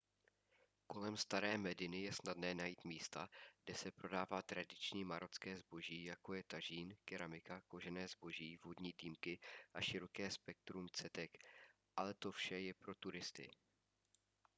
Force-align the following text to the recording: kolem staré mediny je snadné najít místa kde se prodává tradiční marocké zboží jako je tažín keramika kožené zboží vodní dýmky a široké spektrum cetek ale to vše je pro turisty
kolem 0.87 1.13
staré 1.17 1.57
mediny 1.57 2.01
je 2.01 2.13
snadné 2.13 2.55
najít 2.55 2.83
místa 2.83 3.29
kde 3.65 3.73
se 3.75 3.91
prodává 3.91 4.41
tradiční 4.41 5.05
marocké 5.05 5.57
zboží 5.57 6.03
jako 6.03 6.33
je 6.33 6.43
tažín 6.43 6.95
keramika 7.05 7.61
kožené 7.67 8.07
zboží 8.07 8.57
vodní 8.63 8.93
dýmky 9.01 9.39
a 9.73 9.81
široké 9.81 10.31
spektrum 10.31 10.87
cetek 10.93 11.31
ale 11.95 12.13
to 12.13 12.31
vše 12.31 12.59
je 12.59 12.73
pro 12.73 12.95
turisty 12.95 13.49